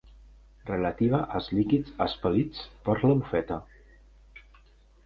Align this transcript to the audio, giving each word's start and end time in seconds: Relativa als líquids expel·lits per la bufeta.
Relativa 0.69 1.19
als 1.41 1.49
líquids 1.59 1.93
expel·lits 2.07 2.65
per 2.89 2.97
la 3.05 3.13
bufeta. 3.21 3.63